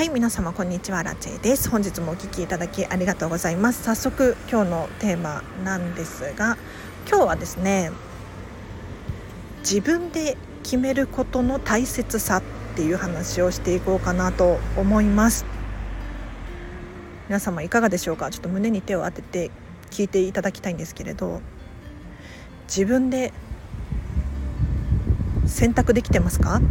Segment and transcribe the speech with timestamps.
[0.00, 1.02] はい皆様こんにちは。
[1.02, 1.68] ラチェです。
[1.68, 3.82] 本日もお聞きいただきありがとうございます。
[3.82, 6.56] 早速今日のテーマなんですが
[7.06, 7.90] 今日はですね
[9.58, 12.42] 自分で決めることの大切さっ
[12.76, 15.44] ていう話をしていこうかなと思います。
[17.28, 18.30] 皆様いかがでしょうか？
[18.30, 19.50] ちょっと胸に手を当てて
[19.90, 21.42] 聞いていただきたいんですけれど
[22.68, 23.34] 自分で
[25.46, 26.62] 選択できてますか？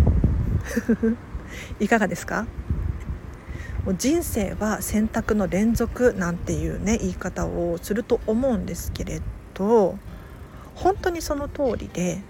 [1.79, 2.47] いかがですか？
[3.89, 9.19] もう人生は選択の連続なんていうね言い方をすると思うんですけれ
[9.55, 9.97] ど
[10.75, 12.21] 本当にその通りで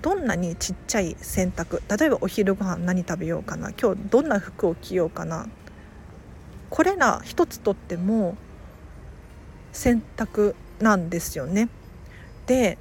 [0.00, 5.48] どんなにちっちゃい選択例えばお昼ご飯何食べようかな今日どんな服を着ようかな
[6.70, 8.38] これら一つとっても
[9.70, 11.68] 選択なんですよね。
[12.46, 12.78] で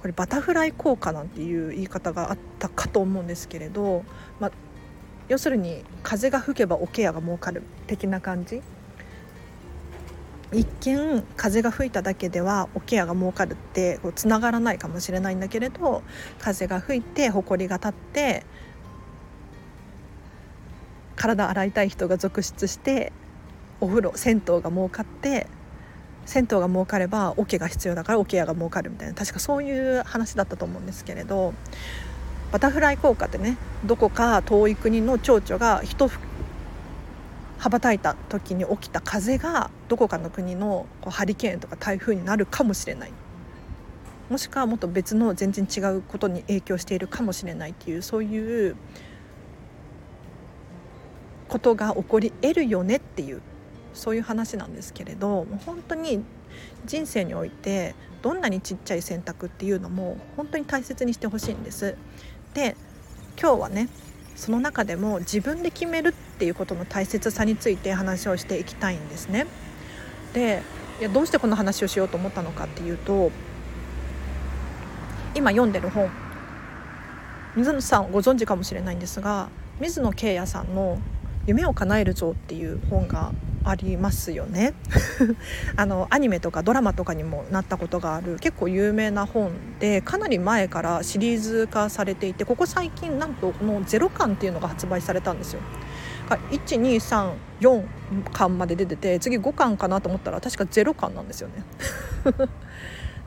[0.00, 4.02] これバタフライ効果なんていう言い方があったかと思うんですけれど、
[4.40, 4.52] まあ、
[5.30, 8.60] 要するに風が吹けば桶屋が儲かる的な感じ？
[10.52, 16.02] 一見風が吹いただけでは桶屋が儲かるってつながらないかもしれないんだけれど
[16.40, 18.44] 風が吹いて埃が立って
[21.14, 23.12] 体洗いたい人が続出して
[23.80, 25.46] お風呂銭湯が儲かって
[26.26, 31.54] 銭湯が儲かれば桶が必要だから桶屋が儲かるみたいな確かそういう話だったと思うんですけれど
[32.52, 36.10] バタフライ効果ってねどこか遠い国の蝶々が一
[37.58, 43.12] 羽ばたいた時に起きた風がどこかの国のハリケーンとか台風になるかもしれない
[44.30, 48.76] もしくはもっと別の全然違うことに影響しているかもしれないっていうそういう
[51.48, 53.42] ことが起こり得るよねっていう
[53.92, 56.24] そういう話なんですけれどもう本当に
[56.86, 61.96] 人生においてどんなにちっちゃい選択っていうのも本当に大切にしてほしいんです。
[62.54, 62.76] で
[63.40, 63.88] 今日はね
[64.36, 69.46] その中でも自分で決めるっていうことの大切さについて話をしていきたいんですね。
[70.32, 70.62] で
[71.00, 73.30] いやどうしてこの話をしようと思ったのかっていうと
[75.34, 76.10] 今読んでる本
[77.56, 79.48] 水野さんご存知かもしれないんですが
[79.80, 80.98] 水野慶也さんの
[81.46, 83.32] 「夢を叶えるぞ」っていう本が
[83.64, 84.74] ありますよね
[85.76, 95.60] あのアニメとかドラマとかにもなったことがある結構有名な本でかなり前からシリーズ化されていてここ最近なんとこの「ゼロ巻」っていうのが発売されたんですよ。
[96.30, 97.84] 1234
[98.32, 101.64] 巻まで出てて次5巻かなと思ったら確か0巻なんですよね。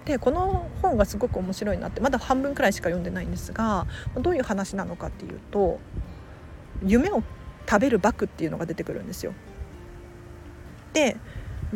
[0.06, 5.80] でこの本がすごく面白いなってまだ半分くらいしか読んでないんですがどういう話なのかっていうと
[6.86, 7.24] 夢を
[7.70, 9.34] 食べるバクっていうのが出てくるんですよ。
[10.94, 11.18] で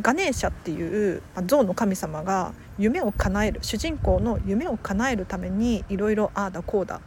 [0.02, 7.02] ガネーシャっていう象の神様が夢を叶える主人公の夢を叶えるためにいろいろああだこうだ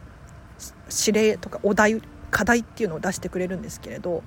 [1.05, 4.23] 指令とかお題課題っていうのを出してくれるんですけれど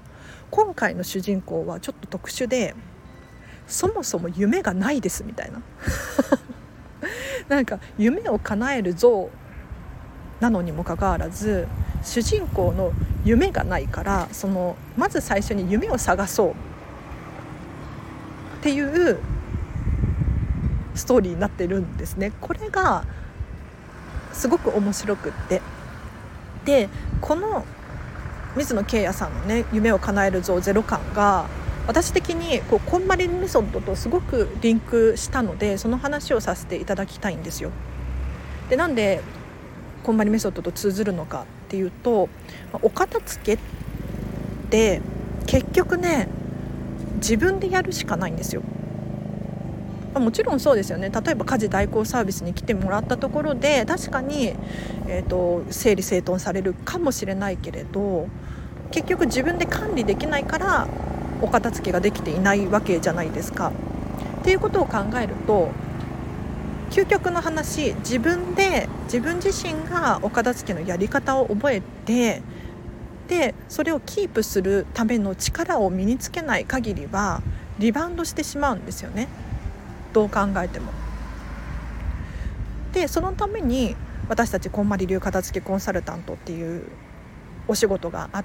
[0.50, 2.74] 今回の主人公はちょっと特殊で
[3.66, 5.62] そもそも夢がないですみたいな。
[7.48, 9.30] なんか夢を叶える像
[10.40, 11.66] なのにもかかわらず
[12.02, 12.92] 主人公の
[13.24, 16.54] 夢がないからそのまず最初に夢を探そう
[18.64, 19.18] っていう
[20.94, 22.32] ストーリーになってるんですね。
[22.40, 23.04] これが
[24.32, 25.60] すごく面白くって
[26.64, 26.88] で
[27.20, 27.66] この
[28.56, 31.44] 水野慶也さんのね「夢を叶えるぞゼロ感」が
[31.86, 37.70] 私的にこうこんまりメソッドとすごくリンクしたのでその話をさせていただきたいんですよ。
[38.70, 39.20] でなんで
[40.04, 42.30] こんまりメソッドと通ずるのかっていうと
[42.80, 43.58] お片付けっ
[44.70, 45.02] て
[45.46, 46.28] 結局ね
[47.24, 48.60] 自分でやるしかないんですよ。
[50.14, 54.54] もちろんそうですよね例えば家事代行サービスに来てもらったところで確かに、
[55.08, 58.28] えーと、整理整頓されるかもしれないけれど
[58.92, 60.86] 結局自分で管理できないから
[61.40, 63.72] お片付けができていないわけじゃないですか。
[64.42, 65.70] っていうことを考えると
[66.90, 72.40] 究極の話自分で自分自身がお片付けのやり方を覚えて
[73.28, 77.42] でそれをキープするための力を身につけない限りは
[77.78, 79.28] リバウンドしてしまうんですよね
[80.12, 80.92] どう考えても。
[82.92, 83.96] でそのために
[84.28, 86.84] 私たちこんまり流片付けコンサルタントっていう
[87.66, 88.44] お仕事があっ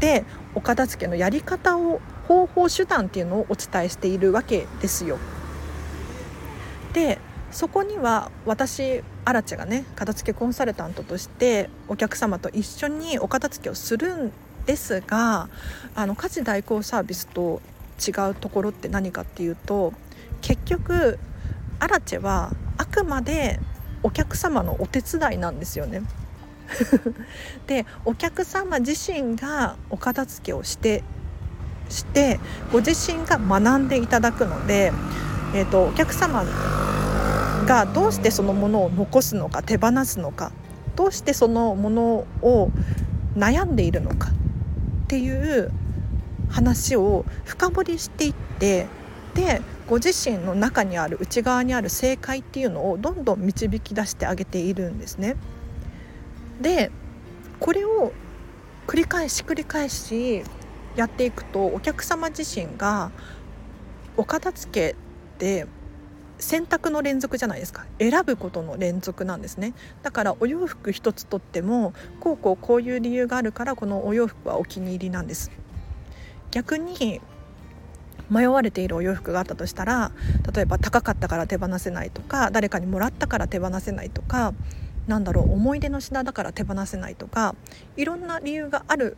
[0.00, 0.24] て
[0.54, 5.18] お片付けのやり方を方法手段っていうのをお伝えしているわけですよ。
[6.92, 7.18] で
[7.52, 14.32] そこには私アラチェがね片付けコンサルタントとしてお客様と一緒にお片付けをするん
[14.66, 15.48] ですが
[15.96, 17.60] あの家事代行サービスと
[17.98, 19.92] 違うところって何かっていうと
[20.42, 21.18] 結局
[21.80, 23.58] アラチェはあくまで
[24.04, 26.02] お客様のお手伝いなんですよね。
[27.66, 31.02] でお客様自身がお片付けをして
[31.88, 32.38] して
[32.72, 34.92] ご自身が学んでいただくので、
[35.54, 36.44] えーと、お客様
[37.66, 40.52] がどうしてそのものを残すのか手放すのか
[40.94, 42.70] どうしてそのものを
[43.36, 45.70] 悩んでいるのかっていう
[46.48, 48.86] 話を深掘りしていって
[49.34, 55.36] でご自身の中にある内側にある正解っていうのをどんどん導き出してあげているんですね。
[56.60, 56.90] で
[57.60, 58.12] これを
[58.86, 60.42] 繰り返し繰り返し
[60.94, 63.10] やっていくとお客様自身が
[64.16, 64.94] お片付けっ
[65.38, 65.66] て
[66.38, 67.86] 選択の連続じゃないですか。
[67.98, 69.74] 選ぶことの連続なんですね。
[70.02, 75.50] だからお洋服一つとってもこうこうこういう理由があるからこのお洋服はお気に入りなんです。
[76.50, 77.20] 逆に
[78.30, 80.10] 迷われているお洋服があったとしたら
[80.52, 84.52] 例えば高かったから手放せないとか誰かにもらったから手放せないとか
[85.06, 87.54] なんだろう思い出の品だから手放せないとか
[87.96, 89.16] いろんな理由がある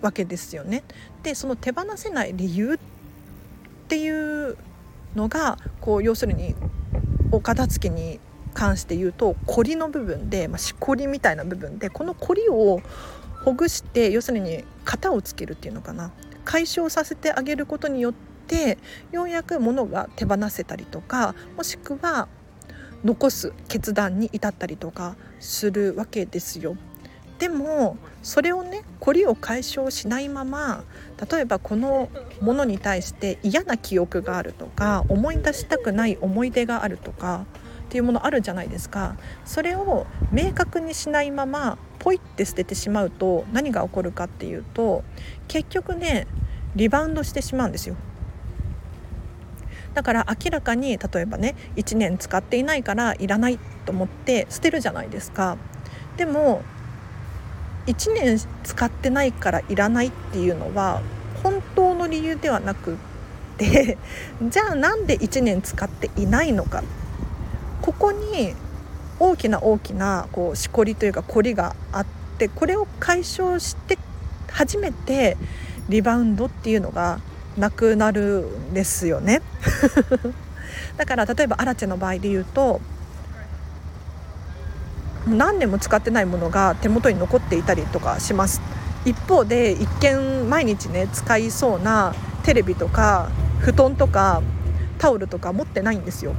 [0.00, 0.84] わけですよね。
[1.22, 2.78] でその手放せない理由っ
[3.88, 4.56] ていう
[5.16, 6.54] のがこう要するに
[7.32, 8.20] お片付けに
[8.54, 12.80] 関して言うとコリの部分で、まあ、しこりみたいな部分でこのコリを
[13.44, 16.10] ほぐして要するに型をつけるっていうのかな
[16.44, 18.14] 解消させてあげることによっ
[18.46, 18.78] て
[19.12, 22.28] ようやく物が手放せたりとかもしくは
[23.04, 26.76] 残す決断に至ったりとかするわけですよ。
[27.38, 30.84] でもそれをね凝りを解消しないまま
[31.30, 32.08] 例えばこの
[32.40, 37.44] ものに対して嫌な記憶があるとか思い出したくない思い出があるとか
[37.86, 39.16] っていうものあるじゃないですか。
[39.44, 45.04] それを明確にしないままポイって捨ててしまうと何が起こるかっていうと
[45.46, 46.26] 結局ね
[46.74, 47.96] リバウンドしてしまうんですよ。
[49.94, 55.56] だから明らかに例えばね1年使っていないからいらないと思って捨てるじゃないですか。
[56.16, 56.62] でも
[57.86, 61.02] 1年使ってないからいらないっていうのは
[61.42, 62.96] 本当の理由ではなくっ
[63.58, 63.98] て
[64.42, 66.82] じゃあなんで1年使っていないのか。
[67.82, 68.54] ここに
[69.20, 72.06] 大きな大きなこうしこりというか凝りがあっ
[72.38, 73.96] てこれを解消して
[74.50, 75.36] 初めて
[75.88, 77.20] リバウンドっていうのが
[77.56, 79.40] なくなるんですよね。
[80.98, 82.80] だから例えばアラチェの場合で言うと
[85.26, 88.60] 何年も使ってないものが手元に残っていたりとかします。
[89.04, 93.30] 一方で一見毎日ね使いそうなテレビとか
[93.60, 94.42] 布団とか
[94.98, 96.34] タオルとか持ってないんですよ。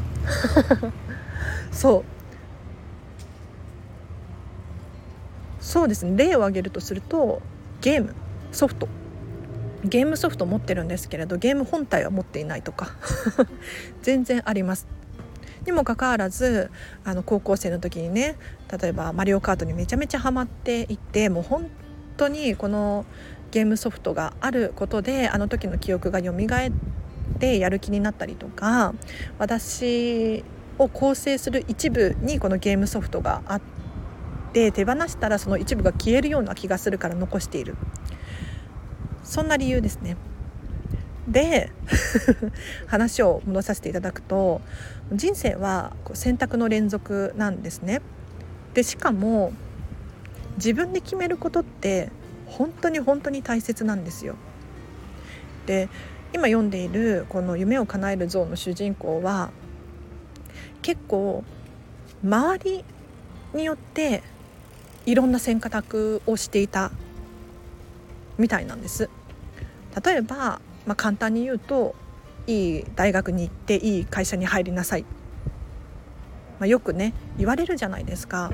[1.72, 2.04] そう。
[5.60, 6.16] そうですね。
[6.16, 7.42] 例を挙げるとすると
[7.82, 8.14] ゲーム。
[8.52, 8.88] ソフト。
[9.84, 12.92] ゲームソフト持ってるんですけれどゲーム本体は持っていないとか。
[14.02, 14.88] 全然あります
[15.68, 16.72] にもかかわらず
[17.04, 18.38] あの高校生の時にね
[18.82, 21.70] 例えば「マリオカート」にめちゃめちゃハマっていてもう本
[22.16, 23.06] 当にこの
[23.52, 26.38] ゲームソフトがあることであの時の記憶が蘇っ
[27.40, 28.94] てやる気になったりとか
[29.38, 30.44] 私
[30.80, 33.62] を構成する一部にこのゲームソフトがあっ
[34.54, 37.76] て手放したらその一部が消えるような気がするから残している
[39.24, 40.16] そんな理由ですね。
[41.28, 41.72] で
[42.88, 44.62] 話を戻させていただくと
[45.12, 48.02] 人生は選択の連続なんですね。
[48.74, 49.52] でしかも
[50.58, 52.10] 自分で決めることって
[52.46, 54.36] 本当に本当に大切なんですよ。
[55.66, 55.90] で
[56.34, 59.52] 今読んでいるこの「夢を叶える像」の主人公は
[60.82, 61.44] 結構
[62.24, 62.86] 周り
[63.54, 64.24] によって
[65.06, 66.92] いろんな選択をしていた
[68.38, 69.10] みたいなんです。
[70.06, 71.94] 例えば、まあ、簡単に言うと
[72.48, 75.04] いい大学に行っていい会社に入りなさい、
[76.60, 78.52] まあ、よくね言われるじゃないですか。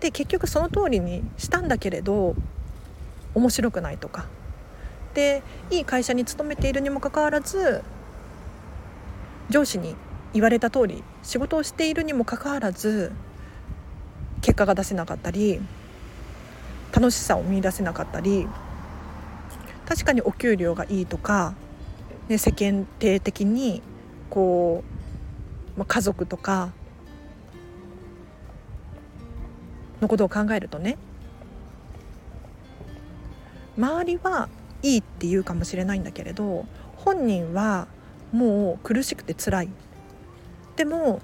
[0.00, 2.36] で結局その通りにしたんだけれど
[3.34, 4.26] 面白くないとか
[5.12, 7.82] でいい会社に勤めているにもかかわらず
[9.50, 9.96] 上司に
[10.32, 13.12] 言われた通り仕事をしているにもかかわらず
[14.40, 15.60] 結果が出せなかったり
[16.92, 18.46] 楽しさを見いだせなかったり
[19.88, 21.54] 確かにお給料がいいとか、
[22.28, 23.80] ね、世間体的に
[24.28, 24.84] こ
[25.76, 26.72] う、まあ、家族とか
[30.02, 30.98] のことを考えるとね
[33.78, 34.50] 周りは
[34.82, 36.66] いいって言うかもしれないんだけれど
[36.96, 37.88] 本人は
[38.30, 39.68] もう苦しくて辛い。
[40.76, 41.22] でも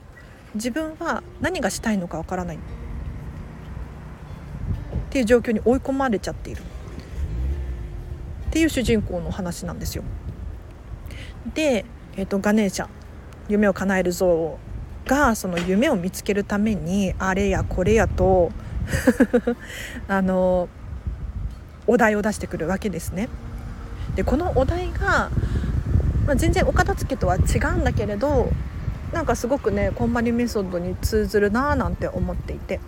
[0.55, 2.59] 自分は何がしたいのかわからないっ
[5.11, 6.63] ていう状況に追い込まれちゃっている。
[8.55, 10.05] っていう主人公の話なんですよ。
[11.55, 11.85] で、
[12.17, 12.87] えーと、ガネーシャ
[13.49, 14.61] 夢を叶える像
[15.07, 18.53] がその夢を見つけるためにあれやこれやと
[20.07, 20.69] あの
[21.89, 23.29] お題を出してくるわけですね。
[24.15, 25.31] でこのお題が、
[26.25, 28.53] まあ、全然お片付けとは違うんだけれど
[29.13, 32.79] なんかすごくねこんまりメソッドに通ずるなーなんて思っていて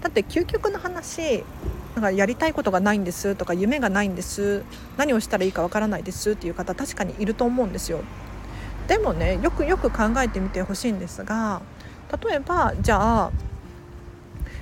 [0.00, 1.44] だって究極の話
[1.98, 4.62] なんかやりたいことがないんですとか夢がないんです。
[4.96, 8.02] 何をしたらいいかわからないですっていう方確かにいると思うんですよ。
[8.86, 11.60] でもねよくよく考えてみてほしいんですが
[12.24, 13.32] 例えばじゃあ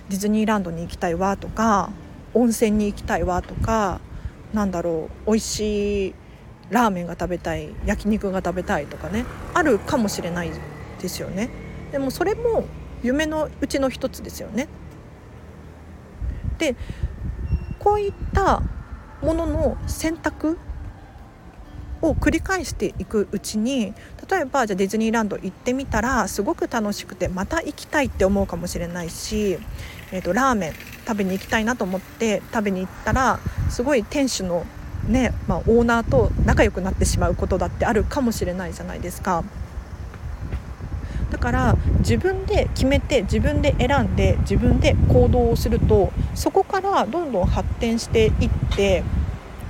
[0.09, 1.91] ディズニーランドに行きたいわとか
[2.33, 4.01] 温泉に行きたいわとか
[4.55, 6.15] なんだろう美味しい
[6.71, 10.51] ラーメンが食べたい焼肉が食べたいとかねあるかもしれない
[11.03, 11.51] ですよね。
[11.93, 12.65] でもそれも
[13.03, 14.69] 夢のうちの一つですよね。
[16.59, 16.75] で
[17.87, 18.65] こういった
[19.23, 20.59] ものの選択
[22.03, 23.95] を繰り返していくうちに
[24.29, 29.61] 例えばじゃディズニーランド行ってみたらすごく楽しくてまた行きたいって思うかもしれないし、
[30.11, 30.73] えーと、ラーメン
[31.07, 33.39] 食べに行きたいなと思って食べに行ったら
[33.71, 34.67] すごい店主の
[35.07, 39.45] ね、まあ、オーナーと仲良くなってしまうことだってあるかもしれないじゃないですか。
[41.31, 49.03] だから自分で決めて自分で選んで自分で行動をするとそこからどんどん発展していって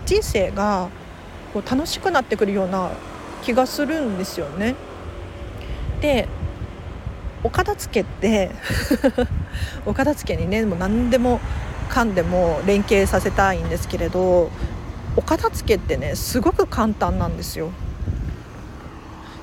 [0.04, 0.88] 人生が
[1.52, 2.90] こう楽しくなってくるような
[3.42, 4.74] 気がするんですよね。
[6.00, 6.28] で
[7.42, 8.50] お片付けって
[9.86, 11.40] お片付けにねもう何でも
[11.88, 14.50] かんでも連携させたいんですけれど
[15.16, 17.70] お片付けってねすごく簡単なんですよ。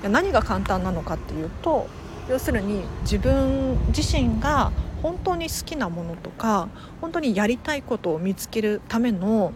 [0.03, 1.87] 何が簡単なのかっていうと
[2.29, 6.69] 要するに自分自身が本当に好きなものとか
[7.01, 9.53] 本当にやりたいことを見つけるための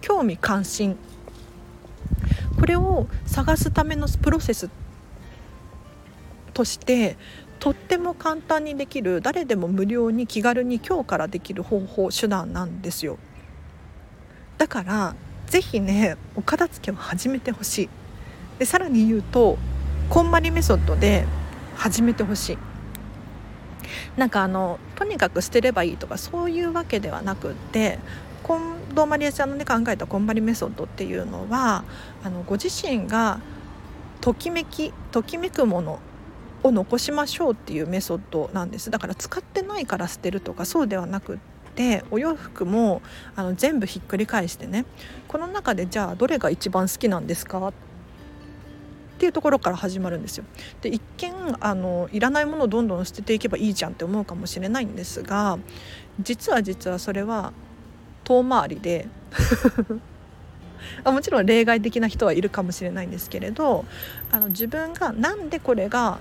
[0.00, 0.96] 興味関心。
[2.58, 4.68] これを探すためのプロセス
[6.52, 7.16] として
[7.58, 13.18] とっても簡単にできる誰でも無料に気軽に今日からできる方法手段なんですよ。
[14.58, 15.14] だから
[15.46, 17.88] 是非ねお片付けを始めてほしい。
[18.58, 19.56] でさらに言うと
[20.08, 21.26] こんまりメソッドで
[21.80, 22.58] 始めてほしい。
[24.16, 27.98] なんかあのとにかく捨てればいいとかそういうわけではなくって
[28.46, 28.58] 近
[28.94, 31.84] 藤マリアちゃんの、ね、考えたこんまりメソッドっていうのは
[32.22, 33.40] あのご自身が
[34.20, 36.00] ときめきときめくもの
[36.62, 38.90] を残しましょうっていうメソッドなんです。
[38.90, 41.38] だから使ってないから捨てるとかそうではなくっ
[41.74, 43.00] てお洋服も
[43.36, 44.84] あの全部ひっくり返してね
[45.28, 47.72] この中でじゃあどれが一番好きなんですかっ
[49.20, 50.44] ていうところから始まるんですよ。
[50.80, 55.58] で一見あのいらないものをどんどん捨てていけばいいじゃんって思うかもしれないんですが
[56.18, 57.52] 実は実はそれは
[58.24, 59.08] 遠回りで
[61.04, 63.84] あもちろん例外的な人はいるかもしれないんですけれど
[64.30, 66.18] あの自分が何でこれが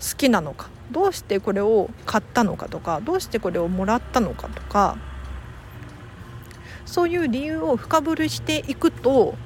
[0.00, 4.96] 好きなのかどうしてこれを買ったのかとかどうしてこれをもらったのかとか
[6.84, 9.36] そういう理由を深掘りしていくと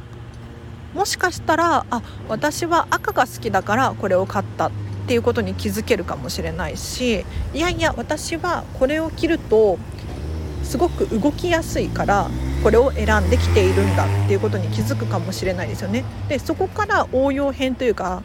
[0.94, 4.70] もしかしたらあ私は赤が好きだからこれを買ったっ
[5.06, 9.78] ていうことに気づけるかもしれないしいやいや私はこれを着ると
[10.62, 12.28] すごく動きやすいから
[12.62, 16.04] これを選んできているんだっていうことに気づくかもしれないですよね。
[16.28, 18.22] でそこから応用編というか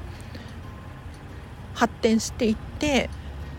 [1.74, 3.10] 発展していって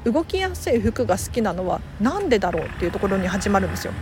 [0.05, 3.93] 動きやすい服が好きなのは何でだろうっていうところに始まるんですよ。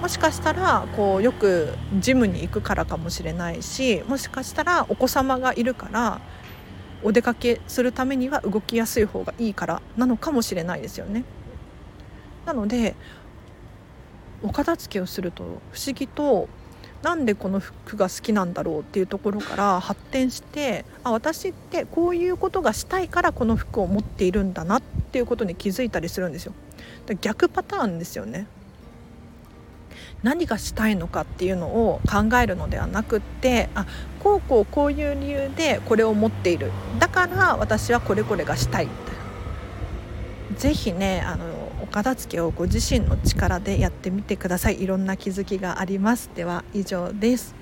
[0.00, 6.20] もしかしたらこうよくジムに行くからかもしれないしもしかしたらお子様がいるから
[7.02, 11.24] お出かけするためには動きやすい方がいいからなのかもしれないですよね。
[12.46, 12.94] なので
[14.42, 16.48] お片付けをすると不思議と
[17.02, 26.54] なんでこの服が好きなんだろうっていうところから発展してあ私ってこういうことがしたいからこの服を持っているんだなっていうことに気づいたりするんですよ。
[27.20, 28.46] 逆パターンですよね。
[30.22, 33.86] 何がしたいのかっていうのを考えるのではなくってあ
[34.22, 36.70] こうこうこういう理由でこれを持っている。
[36.98, 38.88] だから私はこれこれがしたい
[40.58, 41.44] ぜひねあの
[41.82, 44.82] お片付けをご自身の力でやってみてください。
[44.82, 46.30] いろんな気づきがあります。
[46.34, 47.54] では以上です。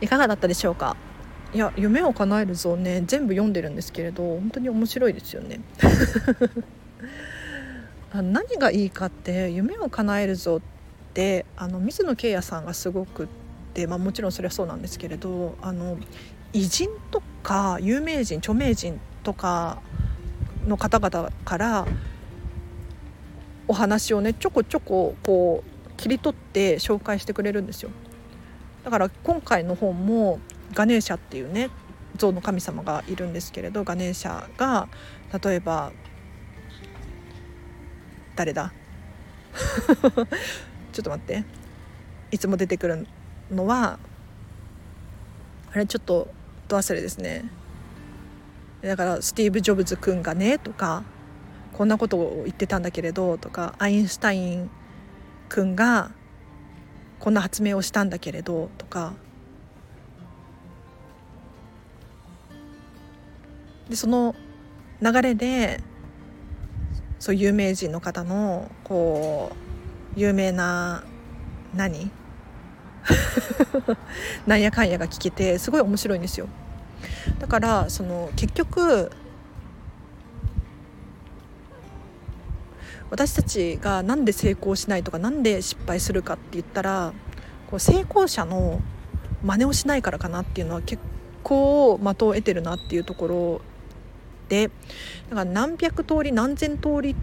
[0.00, 0.96] いかがだったでしょうか？
[1.54, 5.60] いや夢を叶える像ね全部読んでるんですけれど本当に面白いですよね。
[8.12, 10.73] あ何がいいかって夢を叶える像って
[11.56, 13.26] あの水野慶也さんがすごくっ
[13.72, 15.96] て、まあ、もちろんそれはそうなんですけれどあの
[16.52, 19.78] 偉人とか有名人著名人とか
[20.66, 21.86] の方々から
[23.68, 27.90] お話をねちょこちょここう切り取って紹介してくれるんですよ。
[28.84, 30.40] だから今回の本も
[30.74, 31.70] ガネーシャっていうね
[32.16, 34.88] 象の神様がいるんですけれどガネーシャが
[35.42, 35.92] 例えば
[38.36, 38.72] 誰だ？
[40.94, 41.44] ちょっと待って。
[42.30, 43.06] いつも出てくる
[43.50, 43.98] のは
[45.72, 46.28] あれちょっと
[46.68, 47.44] ど忘れですね。
[48.80, 51.02] だからスティーブ・ジョブズ君がねとか
[51.72, 54.70] こんなことを言ってたんだけれどとかアインシュタイン
[55.48, 56.12] 君が
[57.18, 59.14] こんな発明をしたんだけれどとか。
[63.88, 64.34] でその
[65.02, 65.80] 流れで
[67.18, 69.63] そう有名人の方のこう
[70.16, 71.04] 有名な
[71.74, 72.10] 何？
[74.46, 76.48] なんやかんやが聞けてすごい面白いんですよ。
[77.38, 79.10] だからその結局
[83.10, 87.12] 私たちが何で成功しないとか何で失敗するかって言ったら
[87.68, 88.80] こう成功者の
[89.42, 91.02] 真似をしないからかなっていうのは結
[91.42, 93.60] 構的を得てるなっていうところ
[94.48, 94.68] で
[95.30, 97.14] だから何百通り何千通り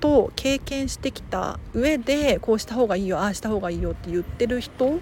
[0.00, 4.98] と経験してきた上でこうした方がいいよああした方がいいよって言ってる人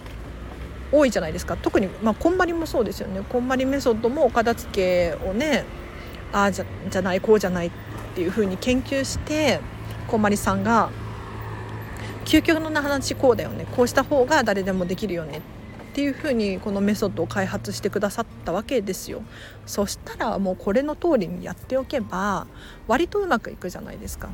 [0.93, 1.57] 多いじゃないですか。
[1.57, 3.21] 特に、まあ、こんまりもそうですよね。
[3.29, 5.65] こんまりメソッドもお片付けをね
[6.33, 7.71] ああじゃじゃないこうじゃないっ
[8.15, 9.61] ていうふうに研究して
[10.07, 10.91] こんまりさんが
[12.25, 13.67] 究極の話こうだよね。
[13.77, 15.41] こうした方が誰でもできるよねっ
[15.95, 19.23] ていうふうにこのメソッドを開発してくださったわけですよ。
[19.65, 22.47] そしたらもうこれの通りにやっておけば
[22.87, 24.29] 割とうまくいくじゃないですか。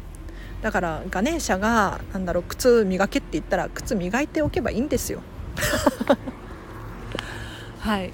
[0.63, 5.21] だからガネーシャがなんだろう靴磨けって言ったら靴磨いておけばいいんですよ。
[7.81, 8.13] はい。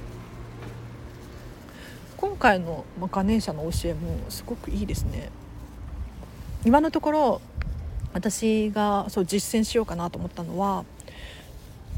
[2.16, 5.30] 今回のガネーシャの教えもすごくいいですね。
[6.64, 7.40] 今のところ
[8.14, 10.84] 私がそう実践しようかなと思ったのは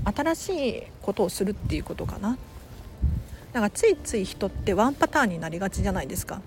[0.05, 2.37] 新しいことをするっていうことかな。
[3.53, 6.43] だからついつい人ってワンパターンになりがちじゃないですか。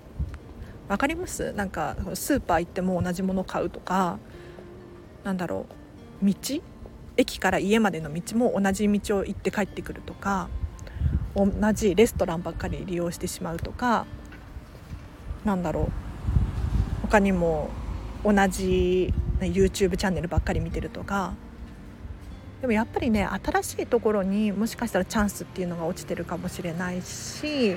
[0.88, 1.52] わかります？
[1.52, 4.18] なんかスーパー行っても同じもの買うとか
[5.24, 5.66] なんだろ
[6.22, 6.34] う道？
[7.16, 10.48] 駅から家までの道も同じ道を行って帰ってくるとか
[11.36, 14.06] 同じレストランばっかり利用してしまうとか
[15.44, 15.86] なんだろう
[17.02, 17.70] 他にも
[18.24, 21.34] 同じ YouTube チャンネルばっかり見てるとか。
[22.60, 27.76] でもやっぱりね新しいところにもしかしたらチャンスっていうのが落ちてるかもしれないし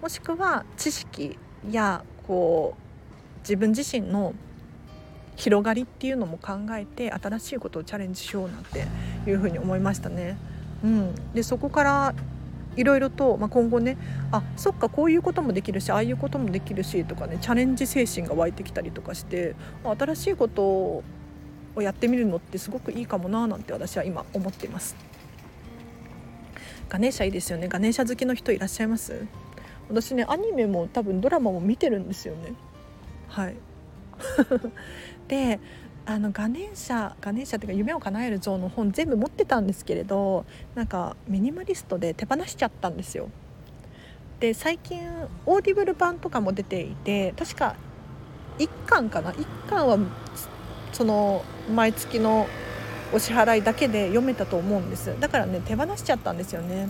[0.00, 1.38] もしくは知識
[1.70, 4.34] やこう自分自身の
[5.36, 8.86] 広がりっていうのも考えて新しいことをチャレンジしようなんて
[9.26, 10.36] いうふうに思いましたね。
[10.84, 12.14] うん、でそこから
[12.76, 13.96] いろいろと、まあ、今後ね
[14.30, 21.02] あそっかこういうこともできるしああいうこともできるしとかねチャレンジ精神が湧いてきたりとかして新しいことを
[21.80, 24.94] やってみるのってすごくいいかもななんて私は今思っています。
[26.88, 27.68] ガネーシャいいですよね。
[27.68, 29.26] ガネーシャ好きの人いらっしゃいます？
[29.88, 32.52] 私ねアニメも多分ドラマも見てるんですよね。
[33.28, 33.56] はい。
[35.28, 35.60] で
[36.06, 43.28] あのガネーシャガネーシャっていうか夢をかなえるゾウの本全部持ってたんですけれどなんかミニマリストで手放しちゃったんですよ。
[44.40, 45.00] で最近
[45.46, 47.76] オーディブル版とかも出ていて確か
[48.58, 49.98] 1巻かな？1巻は
[50.92, 52.46] その毎月の
[53.12, 55.14] お支払いだけで読めたと思うんです。
[55.20, 56.88] だからね手放しちゃったんですよね。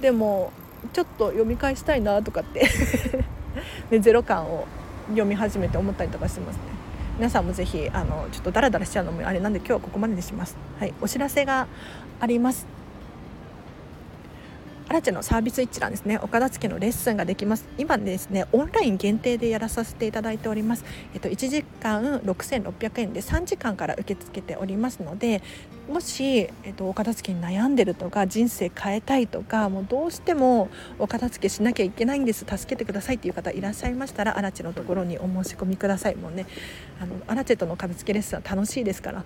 [0.00, 0.52] でも
[0.92, 2.68] ちょっと読み返したいなとかって。
[3.90, 4.66] でゼロ巻を
[5.08, 6.62] 読み始めて思ったりとかしてますね。
[7.16, 10.56] 皆さんもぜひあのちょっとダラダラしちゃうのもあれなんで今日はここまでにします。
[10.78, 11.66] はいお知らせが
[12.20, 12.79] あります。
[14.92, 16.18] ラチェのサービス一覧ですね。
[16.20, 17.64] お片付けのレッスンができます。
[17.78, 20.84] 今ですねオンライン限定でやらさせていただいております。
[21.14, 25.42] えっと1時間6600円で3時間から受け付けておりますので
[25.88, 32.44] もし、えっと、お片付けに悩んでるとか人生変えたいとかもうどうしてもお片付けしなきゃいけないんです。
[32.44, 36.16] 助けてくださいっていう方いらっしゃいましたらアラチェのところにお申し込みください。
[36.16, 36.46] もうね
[37.00, 39.24] あのアラチェとの片付けレッスンは楽しいですから。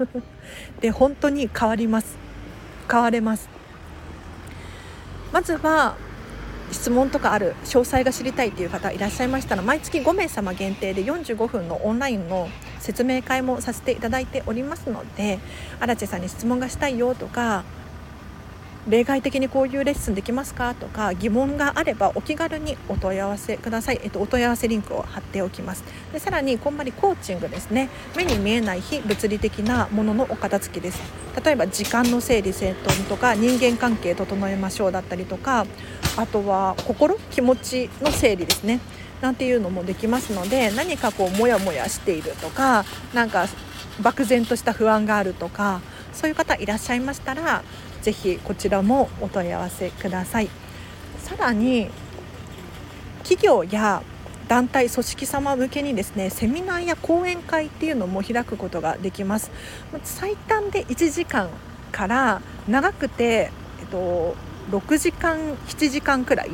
[0.82, 2.18] で本当に変わります。
[2.90, 3.53] 変われます。
[5.34, 5.96] まずは
[6.70, 15.40] 質問とかある詳細が知りたいという方いらっしゃいましたら毎月5名様限定で45分のオンラインの説明会もさせていただいておりますので
[15.80, 17.64] 荒地さんに質問がしたいよとか
[18.88, 25.84] 例外的にこういうレッスンできますかとか疑問があればお気軽にお問い合わせください、えっと、お問い合わせリンクを貼っておきます。
[26.12, 27.88] でさらにこんまりコーチングですね。
[28.16, 31.00] 目に見えない非物理的なもののお片付けです。
[31.42, 35.66] 例えば時間の整理整頓とか人間関係整えましょうだったりとか
[36.16, 38.80] あとは心気持ちの整理ですね。
[39.20, 43.46] なんていうのもできますので何かこうモヤモヤしているとかなんか
[44.02, 45.80] 漠然とした不安があるとか
[46.12, 47.62] そういう方いらっしゃいましたら
[48.04, 50.50] ぜひこちらもお問い合わせください。
[51.20, 51.88] さらに
[53.22, 54.02] 企業や
[54.46, 59.50] 団体組織様向けにですねセミナーや講演会っていうのも開くことができます。
[60.02, 61.48] 最短で1時間
[61.92, 64.36] から長くて、えっと、
[64.70, 66.50] 6時間7時間くらい。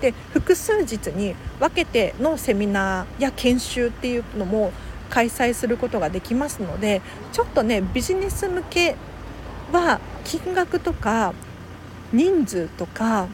[0.00, 4.72] で複数日に分けてのセミナーや研修っていうのも
[5.10, 8.96] 開催することができますのでちょっとねビジネス向け
[9.72, 11.34] は金額とか
[12.12, 13.28] 人数とか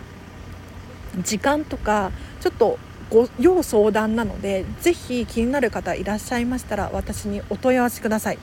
[1.22, 2.78] 時間とかちょっと
[3.10, 8.38] ご要相談なので是非気になる方いらっしゃいましたら私にお問い合わせください。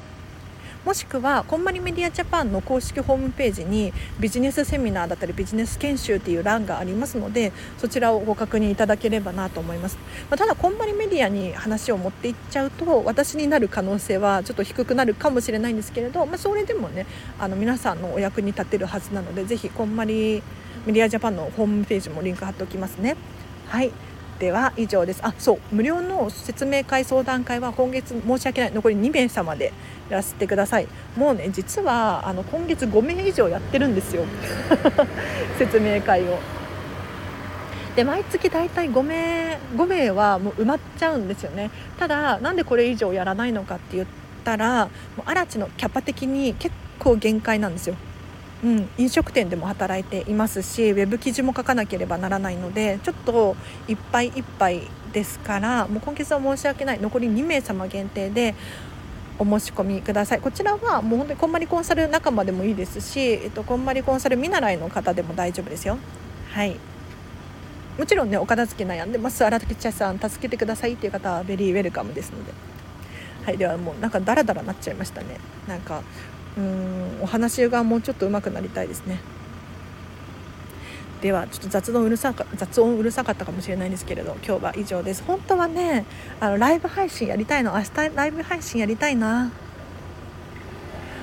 [0.85, 9.97] もしくはこんまりメディアジャパンの公式ホームページにビジネスセミナーだったりビジネス研修っていう欄がありますのでそちらをご確認いただければなと思います、
[10.29, 17.05] まあ、ただこんまりメディアに話を持っていっちゃうと私になる可能性はちょっと低くなるかもしれないんですけれど、まあ、それでもね
[17.37, 20.41] あの皆さんのお役に立てるはずなのでぜひこんまり
[20.87, 23.15] メディアジャパンのホームページもリンク貼っておきますね。
[23.67, 23.91] はい。
[24.41, 25.21] では以上です。
[25.23, 25.59] あそう。
[25.71, 28.71] 無料の説明会相談会は今月申し訳ない。
[28.71, 29.71] 残り2名様で
[30.09, 30.87] やらせてください。
[31.15, 34.25] もうね実はあの今月5名以上やってるんですよ。
[35.59, 36.39] 説明会を。
[37.95, 41.69] で毎月大体5名5名はもう埋まっちゃうんですよね。
[41.99, 44.07] ただなんでこれ以上やらないのかって言っ
[44.43, 44.85] たら
[45.17, 47.95] もう嵐のキャパ的に結構限界なんですよ。
[48.63, 53.55] うん、飲食店でも働いていますしウェブ記事も書かなければならないのでちょっと
[53.87, 56.99] いっぱいいっぱいですからもう今月は申し訳ない。
[56.99, 58.55] 残り2名様限定で
[59.39, 60.39] お申し込みください。
[60.39, 65.97] こちらはもう本当にこんまりコンサル仲間でもいいですし、えっと、こんまりコンサル見習いの方でも大丈夫ですよ。
[66.51, 66.77] はい。
[67.97, 69.43] もちろんねお片付け悩んでます。
[69.43, 72.53] 荒竹茶さん助けてくださいっていう方はベリーウェルカムですので。
[73.45, 73.57] はい。
[73.57, 75.39] ではもうなんかダラダラなっちゃいましたね。
[75.67, 76.03] なんか
[76.57, 79.19] うんお話がもうちょっと上手くなりたいですね。
[81.21, 85.23] ではちょっと雑音うるさか雑音うるさかったかもしれないんですけれど今日は以上です。
[85.25, 86.05] 本当はね
[86.39, 89.51] あのライブ配信やりたいの明日ライブ配信やりたいな。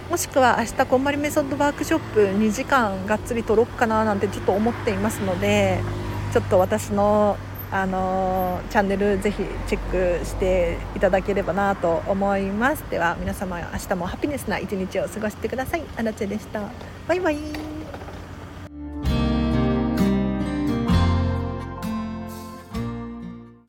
[0.09, 5.81] もしくは明日こんまりメソッドワークショップ2時間がっつり撮ろうかななんてちょっと思っていますので
[6.33, 7.37] ちょっと私の
[7.71, 12.83] あのチャンネルぜひチェックしていただければなと思います。
[12.91, 15.83] では皆様明日もハピネスな一日を過ごしてください。
[15.97, 16.63] あらちでした。
[17.07, 17.78] バイバイ。